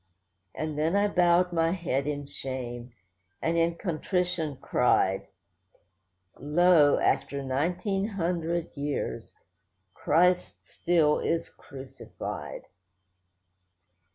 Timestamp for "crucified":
11.51-12.63